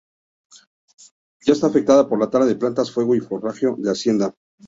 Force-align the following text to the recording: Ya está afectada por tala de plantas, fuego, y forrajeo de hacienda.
Ya 1.45 1.53
está 1.53 1.67
afectada 1.67 2.09
por 2.09 2.27
tala 2.31 2.47
de 2.47 2.55
plantas, 2.55 2.89
fuego, 2.91 3.13
y 3.13 3.19
forrajeo 3.19 3.75
de 3.77 3.91
hacienda. 3.91 4.33